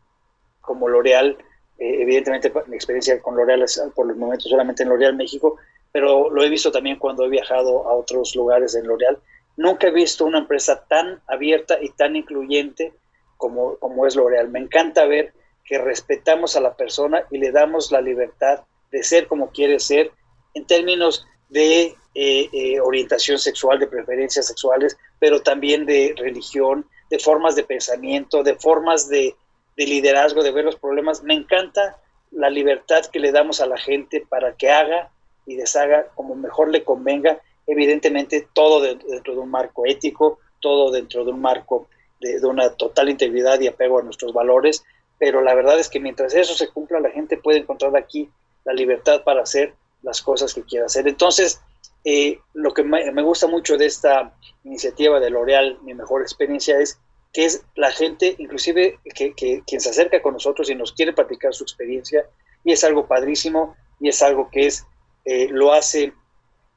[0.60, 1.36] como L'Oreal.
[1.78, 5.56] Eh, evidentemente, mi experiencia con L'Oreal es por los momentos solamente en L'Oreal México,
[5.92, 9.18] pero lo he visto también cuando he viajado a otros lugares en L'Oreal.
[9.56, 12.92] Nunca he visto una empresa tan abierta y tan incluyente
[13.36, 14.48] como, como es L'Oreal.
[14.48, 15.32] Me encanta ver
[15.64, 20.12] que respetamos a la persona y le damos la libertad de ser como quiere ser
[20.54, 27.18] en términos de eh, eh, orientación sexual, de preferencias sexuales, pero también de religión, de
[27.18, 29.34] formas de pensamiento, de formas de,
[29.76, 31.22] liderazgo, de ver los problemas.
[31.22, 31.96] Me encanta
[32.30, 35.10] la libertad que le damos a la gente para que haga
[35.46, 41.24] y deshaga como mejor le convenga, evidentemente todo dentro de un marco ético, todo dentro
[41.24, 41.88] de un marco
[42.20, 44.84] de, de, una total integridad y apego a nuestros valores,
[45.18, 48.28] pero la verdad es que mientras eso se cumpla, la gente puede encontrar aquí
[48.64, 51.08] la libertad para hacer las cosas que quiera hacer.
[51.08, 51.60] Entonces,
[52.04, 54.34] eh, lo que me, gusta mucho de esta
[54.64, 56.98] iniciativa de L'Oreal, mi mejor experiencia es
[57.32, 61.52] que es la gente, inclusive que, quien se acerca con nosotros y nos quiere platicar
[61.52, 62.24] su experiencia,
[62.64, 64.86] y es algo padrísimo, y es algo que es,
[65.24, 66.12] eh, lo hace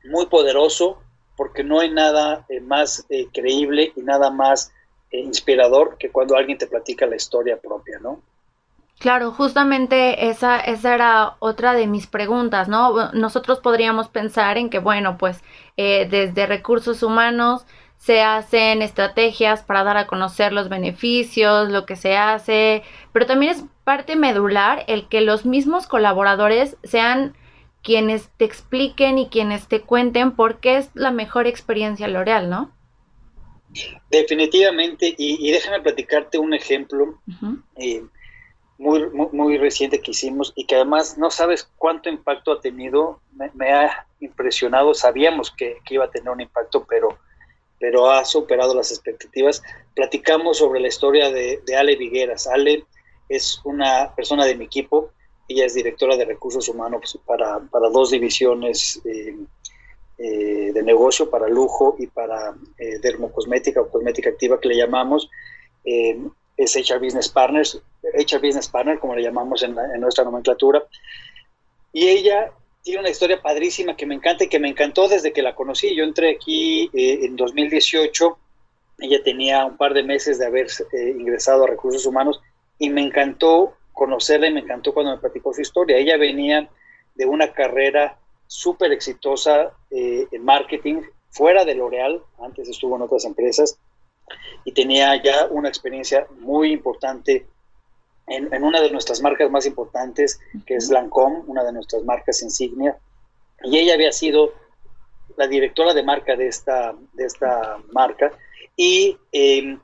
[0.04, 1.02] muy poderoso,
[1.38, 4.72] porque no hay nada eh, más creíble y nada más
[5.12, 8.22] inspirador que cuando alguien te platica la historia propia, ¿no?
[9.02, 13.12] Claro, justamente esa, esa era otra de mis preguntas, ¿no?
[13.14, 15.42] Nosotros podríamos pensar en que, bueno, pues
[15.76, 17.66] eh, desde recursos humanos
[17.98, 23.54] se hacen estrategias para dar a conocer los beneficios, lo que se hace, pero también
[23.54, 27.36] es parte medular el que los mismos colaboradores sean
[27.82, 32.72] quienes te expliquen y quienes te cuenten por qué es la mejor experiencia L'Oreal, ¿no?
[34.12, 37.20] Definitivamente, y, déjame platicarte un ejemplo
[38.82, 43.22] muy, muy, reciente que hicimos y que además no sabes cuánto impacto ha tenido,
[43.54, 47.10] me, ha impresionado, sabíamos que, iba a tener un impacto, pero,
[47.80, 49.62] pero ha superado las expectativas.
[49.94, 52.48] Platicamos sobre la historia de, Ale Vigueras.
[52.48, 52.84] Ale
[53.30, 55.12] es una persona de mi equipo,
[55.48, 59.38] ella es directora de recursos humanos para, para dos divisiones eh,
[60.18, 65.30] eh, de negocio, para lujo y para eh, dermocosmética o cosmética activa que le llamamos
[66.64, 70.84] es HR Business Partners, HR Business Partner, como le llamamos en, nuestra nomenclatura.
[71.92, 72.52] Y ella
[72.84, 75.96] tiene una historia padrísima que me encanta y que me encantó desde que la conocí.
[75.96, 78.38] Yo entré aquí eh, en 2018,
[79.00, 82.40] ella tenía un par de meses de haber eh, ingresado a recursos humanos
[82.78, 85.98] y me encantó conocerla y me encantó cuando me platicó su historia.
[85.98, 86.70] Ella venía
[87.16, 93.26] de una carrera súper exitosa eh, en marketing fuera de L'Oreal, antes estuvo en otras
[93.26, 93.80] empresas,
[94.64, 97.48] y tenía ya una experiencia muy importante
[98.28, 102.98] en, una de nuestras marcas más importantes, que es Lancome, una de nuestras marcas insignia,
[103.64, 104.54] y ella había sido
[105.38, 108.32] la directora de marca de esta, de esta marca,
[108.76, 109.80] y em,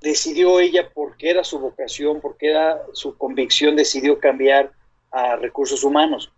[0.00, 4.72] decidió ella, porque era su vocación, porque era su convicción, decidió cambiar
[5.10, 6.32] a recursos humanos.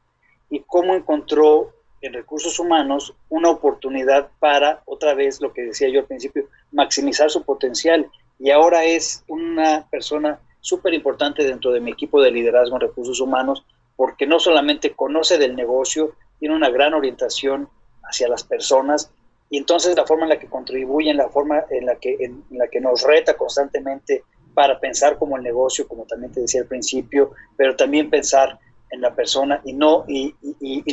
[0.51, 6.01] Y cómo encontró en recursos humanos una oportunidad para, otra vez lo que decía yo
[6.01, 8.11] al principio, maximizar su potencial.
[8.39, 13.21] Y ahora es una persona súper importante dentro de mi equipo de liderazgo en recursos
[13.21, 13.65] humanos,
[13.97, 17.69] porque no solamente conoce del negocio, tiene una gran orientación
[18.03, 19.11] hacia las personas
[19.49, 22.43] y entonces la forma en la que contribuye, en la forma en la que, en
[22.51, 26.67] la que nos reta constantemente para pensar como el negocio, como también te decía al
[26.67, 28.59] principio, pero también pensar
[28.93, 30.35] en la persona y no, y,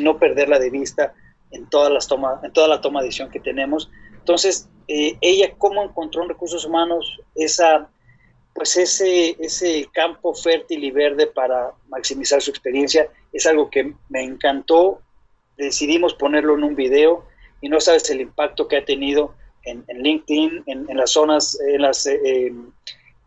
[0.01, 1.13] no perderla de vista
[1.51, 3.91] en todas las tomas, en toda la toma de decisión que tenemos.
[4.17, 7.89] Entonces, eh, ella cómo encontró en recursos humanos esa,
[8.55, 14.23] pues ese, ese campo fértil y verde para maximizar su experiencia, es algo que me
[14.23, 15.01] encantó.
[15.57, 17.25] Decidimos ponerlo en un video
[17.61, 22.07] y no sabes el impacto que ha tenido en, LinkedIn, en, las zonas, en las
[22.07, 22.53] eh,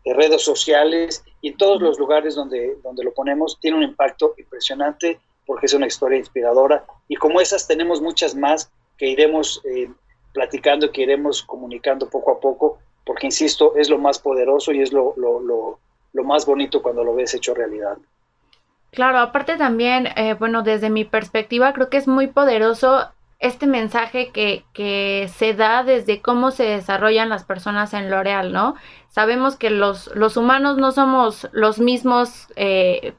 [0.05, 5.19] redes sociales y en todos los lugares donde, donde lo ponemos, tiene un impacto impresionante
[5.45, 6.85] porque es una historia inspiradora.
[7.07, 9.89] Y como esas tenemos muchas más que iremos eh,
[10.33, 14.91] platicando, que iremos comunicando poco a poco, porque insisto, es lo más poderoso y es
[14.91, 15.79] lo, lo, lo,
[16.13, 17.97] lo más bonito cuando lo ves hecho realidad.
[18.91, 23.09] Claro, aparte también, eh, bueno, desde mi perspectiva, creo que es muy poderoso
[23.43, 28.75] este mensaje que, que, se da desde cómo se desarrollan las personas en L'Oreal, ¿no?
[29.09, 33.15] Sabemos que los, los humanos no somos los mismos eh,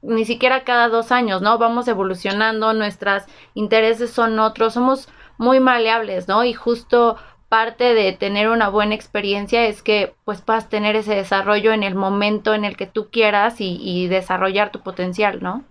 [0.00, 1.58] ni siquiera cada dos años, ¿no?
[1.58, 5.08] Vamos evolucionando, nuestros intereses son otros, somos
[5.38, 6.44] muy maleables, ¿no?
[6.44, 7.16] Y justo
[7.48, 11.96] parte de tener una buena experiencia es que pues puedas tener ese desarrollo en el
[11.96, 15.64] momento en el que tú quieras y, y desarrollar tu potencial, ¿no?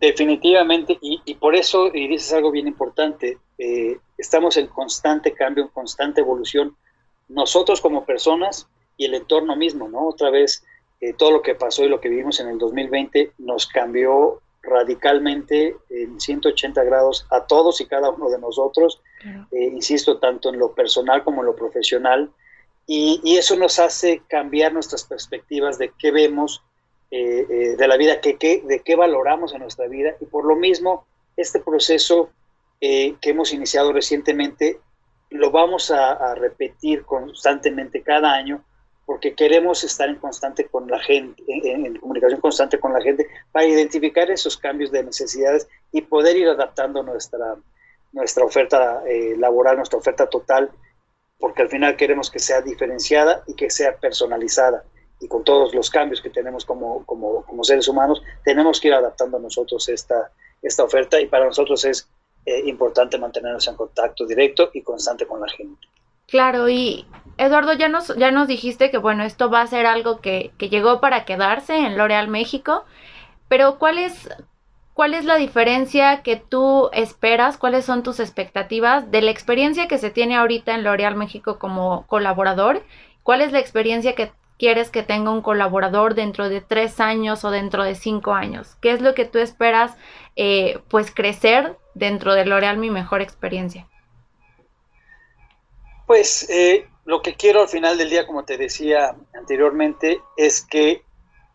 [0.00, 5.68] Definitivamente, y, por eso, y dices algo bien importante, eh, estamos en constante cambio, en
[5.68, 6.74] constante evolución,
[7.28, 10.08] nosotros como personas y el entorno mismo, ¿no?
[10.08, 10.64] Otra vez,
[11.02, 15.76] eh, todo lo que pasó y lo que vivimos en el 2020 nos cambió radicalmente
[15.90, 19.02] en 180 grados a todos y cada uno de nosotros,
[19.50, 22.30] eh, insisto, tanto en lo personal como en lo profesional,
[22.86, 26.62] y, y, eso nos hace cambiar nuestras perspectivas de qué vemos,
[27.12, 30.14] eh, eh, de la vida, que, de qué valoramos en nuestra vida.
[30.20, 32.30] Y por lo mismo, este proceso
[32.80, 34.78] eh, que hemos iniciado recientemente
[35.30, 38.64] lo vamos a, repetir constantemente cada año
[39.06, 43.66] porque queremos estar en constante con la gente, en, comunicación constante con la gente para
[43.66, 47.56] identificar esos cambios de necesidades y poder ir adaptando nuestra,
[48.12, 49.02] nuestra oferta
[49.36, 50.70] laboral, nuestra oferta total,
[51.38, 54.84] porque al final queremos que sea diferenciada y que sea personalizada
[55.20, 58.94] y con todos los cambios que tenemos como, como, como seres humanos, tenemos que ir
[58.94, 62.08] adaptando a nosotros esta, esta oferta y para nosotros es
[62.46, 65.86] eh, importante mantenernos en contacto directo y constante con la gente.
[66.26, 67.06] Claro, y
[67.36, 70.68] Eduardo, ya nos, ya nos dijiste que bueno, esto va a ser algo que, que
[70.68, 72.84] llegó para quedarse en L'Oreal México,
[73.48, 74.28] pero ¿cuál es,
[74.94, 77.58] ¿cuál es la diferencia que tú esperas?
[77.58, 82.06] ¿Cuáles son tus expectativas de la experiencia que se tiene ahorita en L'Oreal México como
[82.06, 82.84] colaborador?
[83.22, 87.50] ¿Cuál es la experiencia que quieres que tenga un colaborador dentro de tres años o
[87.50, 88.76] dentro de cinco años?
[88.82, 89.96] ¿Qué es lo que tú esperas
[90.36, 93.88] eh, pues crecer dentro de L'Oreal Mi Mejor Experiencia?
[96.06, 101.04] Pues eh, lo que quiero al final del día, como te decía anteriormente, es que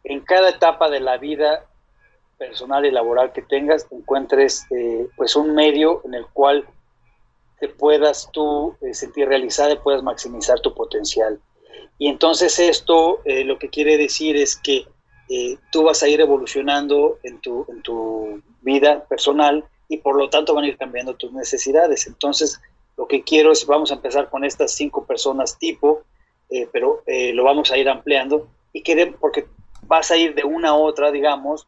[0.04, 1.68] en cada etapa de la vida
[2.40, 6.68] personal y laboral que tengas, encuentres eh, pues un medio en el cual
[7.60, 11.40] te puedas tú sentir realizada y puedas maximizar tu potencial.
[11.98, 14.86] Y entonces esto eh, lo que quiere decir es que
[15.30, 20.30] eh, tú vas a ir evolucionando en tu, en tu vida personal y por lo
[20.30, 22.08] tanto van a ir cambiando tus necesidades.
[22.08, 22.60] Entonces
[22.98, 26.04] lo que quiero es, vamos a empezar con estas cinco personas tipo,
[26.50, 29.46] eh, pero lo vamos a ir ampliando y queremos, porque
[29.84, 31.68] vas a ir de una a otra, digamos,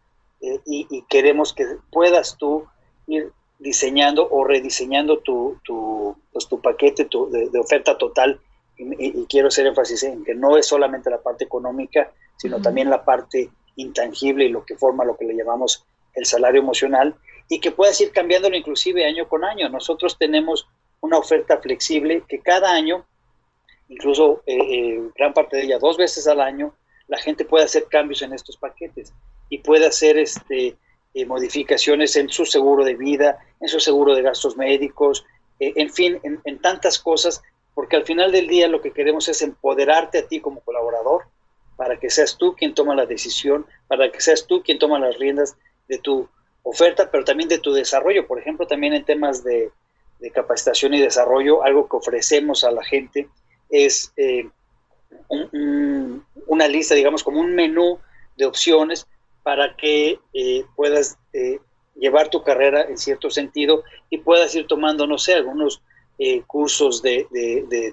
[0.66, 2.66] y, queremos que puedas tú
[3.08, 8.40] ir diseñando o rediseñando tu, tu, pues, tu paquete de, oferta total
[8.78, 13.04] y, quiero hacer énfasis en que no es solamente la parte económica, sino también la
[13.04, 17.16] parte intangible y lo que forma lo que le llamamos el salario emocional
[17.50, 19.70] y que puedas ir cambiándolo inclusive año con año.
[19.70, 20.68] Nosotros tenemos
[21.02, 23.06] una oferta flexible que cada año,
[23.88, 26.74] incluso eh, eh, gran parte de ella dos veces al año,
[27.08, 29.14] la gente puede hacer cambios en estos paquetes
[29.50, 30.76] y puede hacer este,
[31.14, 35.26] eh, modificaciones en su seguro de vida, en su seguro de gastos médicos,
[35.60, 37.42] en fin, en, en tantas cosas
[37.78, 41.26] porque al final del día lo que queremos es empoderarte a ti como colaborador
[41.76, 45.20] para que seas tú quien toma la decisión, para que seas tú quien toma las
[45.20, 45.56] riendas
[45.88, 46.28] de tu
[46.64, 48.26] oferta, pero también de tu desarrollo.
[48.26, 49.72] Por ejemplo, también en temas de,
[50.34, 53.30] capacitación y desarrollo, algo que ofrecemos a la gente
[53.70, 54.50] es eh,
[56.48, 58.00] una lista, digamos, como un menú
[58.38, 59.06] de opciones
[59.44, 61.60] para que eh, puedas eh,
[61.94, 65.84] llevar tu carrera en cierto sentido y puedas ir tomando, no sé, algunos
[66.18, 67.28] eh, cursos de,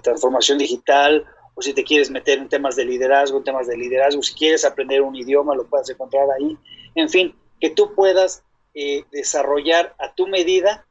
[0.03, 4.21] transformación digital o si te quieres meter en temas de liderazgo, en temas de liderazgo,
[4.21, 6.57] si quieres aprender un idioma, lo puedes encontrar ahí.
[6.95, 10.85] En fin, que tú puedas eh, desarrollar a tu medida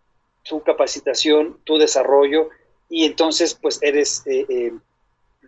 [0.45, 2.51] tu capacitación, tu desarrollo
[2.89, 4.73] y entonces pues eres, eh,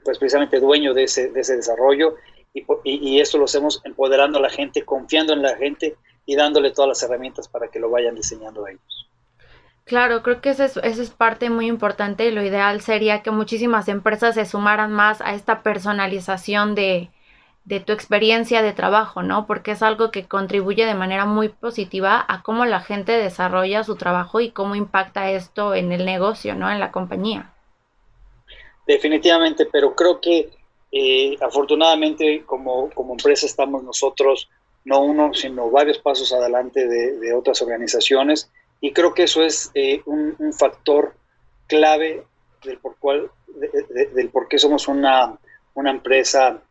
[0.04, 2.16] pues precisamente dueño de ese, de ese desarrollo
[2.54, 6.70] y, y, esto lo hacemos empoderando a la gente, confiando en la gente y dándole
[6.70, 8.95] todas las herramientas para que lo vayan diseñando a ellos.
[9.86, 12.30] Claro, creo que eso es, eso es parte muy importante.
[12.32, 17.08] Lo ideal sería que muchísimas empresas se sumaran más a esta personalización de,
[17.64, 19.46] de tu experiencia de trabajo, ¿no?
[19.46, 23.94] Porque es algo que contribuye de manera muy positiva a cómo la gente desarrolla su
[23.94, 26.68] trabajo y cómo impacta esto en el negocio, ¿no?
[26.68, 27.52] En la compañía.
[28.88, 30.50] Definitivamente, pero creo que
[30.92, 34.48] eh, afortunadamente como, como empresa estamos nosotros,
[34.84, 38.50] no uno, sino varios pasos adelante de, otras organizaciones
[38.80, 41.14] y creo que eso es eh, un, factor
[41.66, 42.24] clave
[42.64, 43.30] del por, cual,
[44.14, 45.38] del por qué somos una,
[45.74, 46.62] una empresa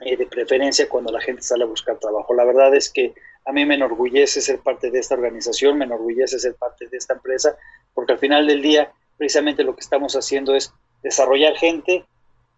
[0.00, 2.34] eh, de preferencia cuando la gente sale a buscar trabajo.
[2.34, 6.38] La verdad es que a mí me enorgullece ser parte de esta organización, me enorgullece
[6.38, 7.56] ser parte de esta empresa,
[7.94, 10.72] porque al final del día precisamente lo que estamos haciendo es
[11.02, 12.04] desarrollar gente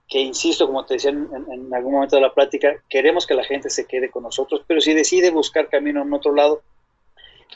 [0.09, 3.71] que, insisto, como te decía en, algún momento de la plática, queremos que la gente
[3.71, 6.63] se quede con nosotros, pero si decide buscar camino en otro lado,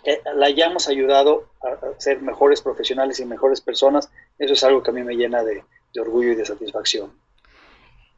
[0.04, 4.90] que la hayamos ayudado a, ser mejores profesionales y mejores personas, eso es algo que
[4.90, 5.64] a mí me llena de
[6.00, 7.10] orgullo y de satisfacción.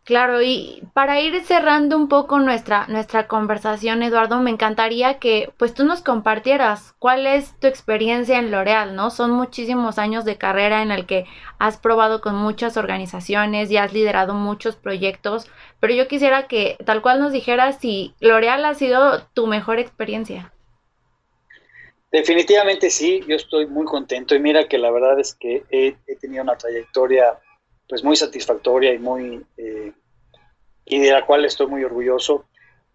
[0.05, 5.73] Claro, y para ir cerrando un poco nuestra, nuestra conversación, Eduardo, me encantaría que pues
[5.75, 9.11] tú nos compartieras cuál es tu experiencia en L'Oreal, ¿no?
[9.11, 11.27] Son muchísimos años de carrera en el que
[11.59, 15.47] has probado con muchas organizaciones y has liderado muchos proyectos,
[15.81, 20.51] pero yo quisiera que tal cual nos dijeras si L'Oreal ha sido tu mejor experiencia.
[22.11, 26.43] Definitivamente sí, yo estoy muy contento y mira que la verdad es que he, tenido
[26.43, 27.39] una trayectoria
[27.89, 29.93] pues muy satisfactoria y muy eh,
[30.85, 32.47] y de la cual estoy muy orgulloso.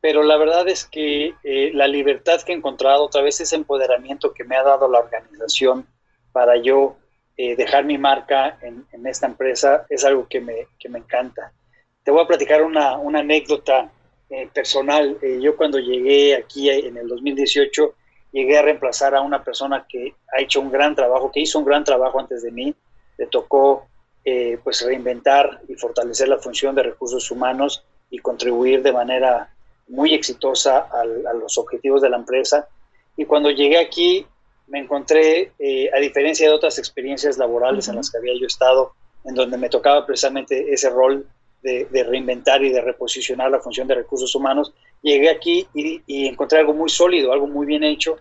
[0.01, 4.33] Pero la verdad es que eh, la libertad que he encontrado, otra vez ese empoderamiento
[4.33, 5.87] que me ha dado la organización
[6.33, 6.97] para yo
[7.37, 11.53] eh, dejar mi marca en, esta empresa es algo que me, que me, encanta.
[12.03, 13.89] Te voy a platicar una, una anécdota
[14.53, 15.17] personal.
[15.39, 17.95] yo cuando llegué aquí en el 2018,
[18.35, 21.63] llegué a reemplazar a una persona que ha hecho un gran trabajo, que hizo un
[21.63, 22.75] gran trabajo antes de mí.
[23.17, 23.87] Le tocó
[24.25, 29.53] eh, pues reinventar y fortalecer la función de recursos humanos y contribuir de manera
[29.87, 32.67] muy exitosa a los objetivos de la empresa.
[33.15, 34.27] Y cuando llegué aquí
[34.67, 38.93] me encontré, eh, a diferencia de otras experiencias laborales en las que había yo estado,
[39.23, 41.25] en donde me tocaba precisamente ese rol
[41.61, 44.73] de, reinventar y de reposicionar la función de recursos humanos,
[45.05, 48.17] llegué aquí y, encontré algo muy sólido, algo muy bien hecho,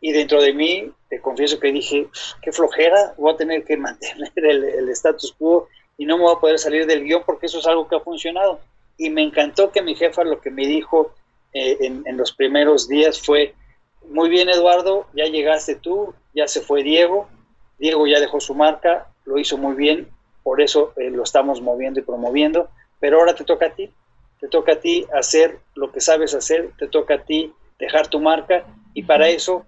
[0.00, 2.08] y dentro de mí, te confieso que dije,
[2.42, 6.40] qué flojera, voy a tener que mantener el, status quo y no me voy a
[6.40, 8.60] poder salir del guion porque eso es algo que ha funcionado.
[8.98, 11.14] Y me encantó que mi jefa lo que me dijo
[11.54, 13.54] eh, en, los primeros días fue,
[14.10, 17.28] muy bien Eduardo, ya llegaste tú, ya se fue Diego,
[17.78, 20.08] Diego ya dejó su marca, lo hizo muy bien,
[20.42, 22.68] por eso eh, lo estamos moviendo y promoviendo,
[23.00, 23.90] pero ahora te toca a ti,
[24.44, 28.20] te toca a ti hacer lo que sabes hacer, te toca a ti dejar tu
[28.20, 29.64] marca y para eso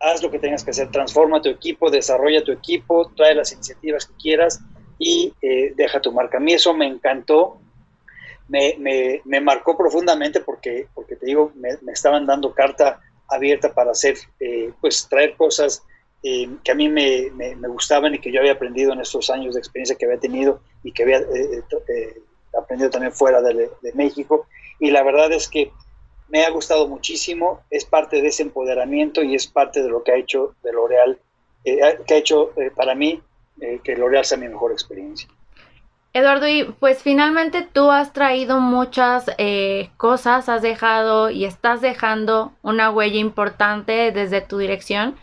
[0.00, 4.06] haz lo que tengas que hacer, transforma tu equipo, desarrolla tu equipo, trae las iniciativas
[4.06, 4.62] que quieras
[4.98, 6.38] y eh, deja tu marca.
[6.38, 7.58] A mí eso me encantó,
[8.48, 8.76] me,
[9.26, 12.98] me, marcó profundamente porque, porque te digo, me, estaban dando carta
[13.28, 15.82] abierta para hacer, eh, pues traer cosas
[16.22, 17.28] eh, que a mí me,
[17.68, 20.92] gustaban y que yo había aprendido en estos años de experiencia que había tenido y
[20.92, 21.20] que había
[22.58, 24.46] aprendido también fuera de, de México.
[24.78, 25.72] Y la verdad es que
[26.28, 30.12] me ha gustado muchísimo, es parte de ese empoderamiento y es parte de lo que
[30.12, 31.18] ha hecho de L'Oreal,
[31.64, 33.20] eh, que ha hecho eh, para mí
[33.60, 35.28] eh, que L'Oreal sea mi mejor experiencia.
[36.12, 39.26] Eduardo, y pues finalmente tú has traído muchas
[39.98, 45.16] cosas, has dejado y estás dejando una huella importante desde tu dirección,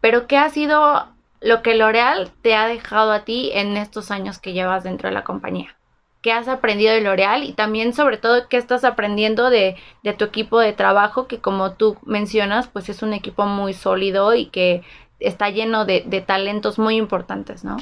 [0.00, 1.08] pero ¿qué ha sido
[1.40, 5.14] lo que L'Oreal te ha dejado a ti en estos años que llevas dentro de
[5.14, 5.76] la compañía?
[6.22, 9.76] Qué has aprendido de L'Oreal y también sobre todo qué estás aprendiendo de,
[10.16, 14.46] tu equipo de trabajo, que como tú mencionas, pues es un equipo muy sólido y
[14.46, 14.82] que
[15.18, 17.76] está lleno de, talentos muy importantes, ¿no?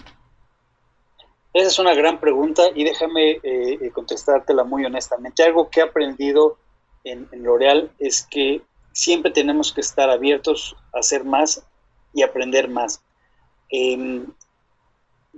[1.53, 5.43] Esa es una gran pregunta y déjame eh, eh, contestártela muy honestamente.
[5.43, 6.59] Algo que he aprendido
[7.03, 8.63] en, en L'Oreal es que
[8.93, 11.67] siempre tenemos que estar abiertos a hacer más
[12.15, 13.03] y aprender más.
[13.69, 14.27] Em,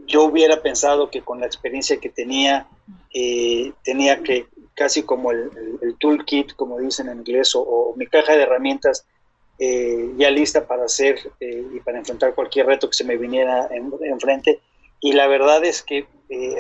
[0.07, 2.67] yo hubiera pensado que con la experiencia que tenía,
[3.15, 5.51] eh, tenía que casi como el,
[5.99, 9.07] toolkit, como dicen en inglés, o, mi caja de herramientas
[9.59, 13.69] eh, ya lista para hacer eh, y para enfrentar cualquier reto que se me viniera
[14.01, 14.61] enfrente.
[15.01, 16.07] y la verdad es que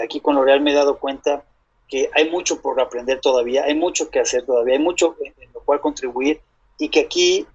[0.03, 1.45] aquí con L'Oreal me he dado cuenta
[1.89, 5.61] que hay mucho por aprender todavía, hay mucho que hacer todavía, hay mucho en lo
[5.61, 6.41] cual contribuir
[6.78, 7.47] y que aquí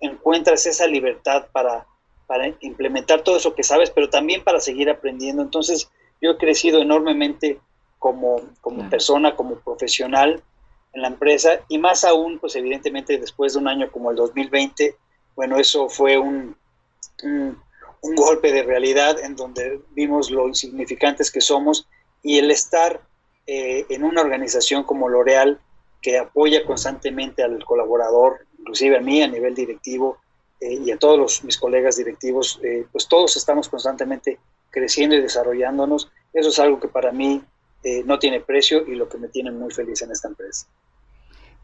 [0.00, 1.86] encuentras esa libertad para
[2.26, 5.42] para implementar todo eso que sabes, pero también para seguir aprendiendo.
[5.42, 5.90] Entonces,
[6.20, 7.60] yo he crecido enormemente
[8.04, 10.42] como, como persona, como profesional
[10.92, 14.94] en la empresa y más aún, pues evidentemente después de un año como el 2020,
[15.34, 16.54] bueno, eso fue un,
[17.22, 17.56] un,
[18.14, 21.88] golpe de realidad en donde vimos lo insignificantes que somos
[22.22, 23.00] y el estar
[23.46, 25.58] eh, en una organización como L'Oreal
[26.02, 30.18] que apoya constantemente al colaborador, inclusive a mí a nivel directivo
[30.60, 34.38] eh, y a todos los, mis colegas directivos, eh, pues todos estamos constantemente
[34.68, 36.10] creciendo y desarrollándonos.
[36.34, 37.42] Eso es algo que para mí
[38.04, 40.66] no tiene precio y lo que me tiene muy feliz en esta empresa.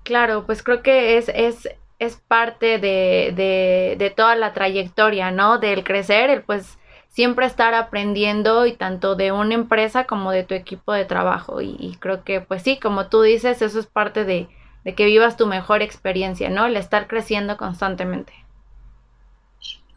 [0.02, 1.68] Claro, pues creo que es, es,
[1.98, 5.58] es parte de, de, de, toda la trayectoria, ¿no?
[5.58, 10.54] Del crecer, el pues siempre estar aprendiendo y tanto de una empresa como de tu
[10.54, 11.60] equipo de trabajo.
[11.60, 14.48] Y, creo que pues sí, como tú dices, eso es parte de,
[14.84, 16.66] de, que vivas tu mejor experiencia, ¿no?
[16.66, 18.32] El estar creciendo constantemente.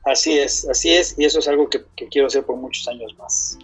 [0.06, 3.16] Así es, así es, y eso es algo que, que quiero hacer por muchos años
[3.18, 3.58] más.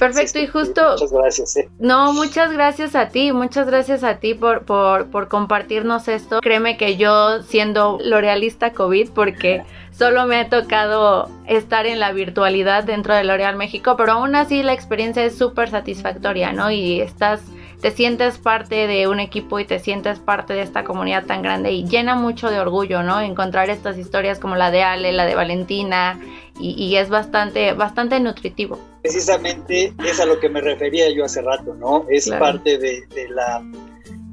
[0.00, 0.80] Perfecto, y justo...
[0.92, 1.56] Muchas gracias.
[1.58, 1.68] Eh.
[1.78, 6.40] No, muchas gracias a ti, muchas gracias a ti por, por, por compartirnos esto.
[6.40, 12.84] Créeme que yo siendo L'Orealista COVID, porque solo me ha tocado estar en la virtualidad
[12.84, 16.70] dentro de L'Oreal México, pero aún así la experiencia es súper satisfactoria, ¿no?
[16.70, 17.42] Y estás
[17.80, 21.72] te sientes parte de un equipo y te sientes parte de esta comunidad tan grande
[21.72, 23.20] y llena mucho de orgullo, ¿no?
[23.20, 26.20] Encontrar estas historias como la de Ale, la de Valentina
[26.60, 28.78] y, es bastante, bastante nutritivo.
[29.02, 32.06] Precisamente es a lo que me refería yo hace rato, ¿no?
[32.08, 33.64] Es parte de, la,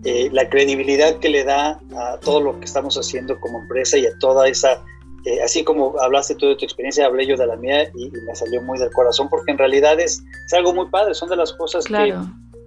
[0.03, 4.05] eh, la credibilidad que le da a todo lo que estamos haciendo como empresa y
[4.05, 4.83] a toda esa
[5.27, 8.33] eh, así como hablaste tú de tu experiencia, hablé yo de la mía y, me
[8.33, 11.51] salió muy del corazón, porque en realidad es, es, algo muy padre, son de las
[11.51, 12.15] cosas que,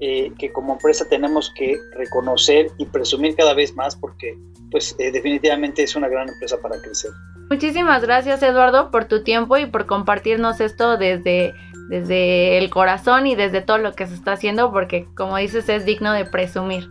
[0.00, 4.34] eh, que como empresa tenemos que reconocer y presumir cada vez más porque
[4.70, 7.10] pues eh, definitivamente es una gran empresa para crecer.
[7.50, 11.52] Muchísimas gracias Eduardo por tu tiempo y por compartirnos esto desde,
[11.90, 15.84] desde el corazón y desde todo lo que se está haciendo porque como dices es
[15.84, 16.88] digno de presumir.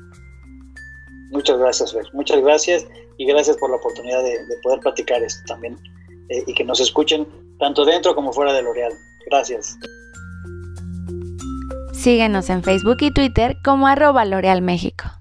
[1.32, 2.06] Muchas gracias, Fer.
[2.14, 2.88] Muchas gracias
[3.18, 5.78] y gracias por la oportunidad de, poder platicar esto también
[6.30, 7.28] eh, y que nos escuchen
[7.60, 8.94] tanto dentro como fuera de L'Oreal.
[9.26, 9.78] Gracias.
[12.00, 15.19] Síguenos en Facebook y Twitter como arroba L'Oreal México.